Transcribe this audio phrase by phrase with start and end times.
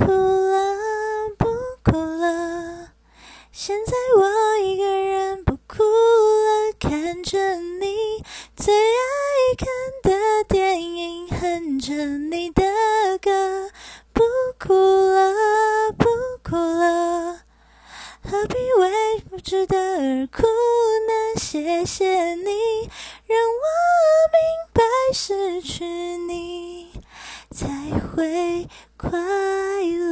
[0.00, 1.44] 哭了，不
[1.84, 2.92] 哭了。
[3.52, 8.24] 现在我一个人不哭了，看着你
[8.56, 9.68] 最爱看
[10.02, 12.62] 的电影，哼着你的
[13.20, 13.70] 歌，
[14.14, 14.22] 不
[14.58, 16.06] 哭了，不
[16.42, 17.40] 哭了。
[18.22, 21.38] 何必为不值得而哭呢？
[21.38, 22.50] 谢谢你，
[23.26, 23.64] 让我
[24.32, 24.40] 明
[24.72, 24.82] 白
[25.12, 26.69] 失去你
[27.52, 27.66] 才
[27.98, 30.09] 会快乐。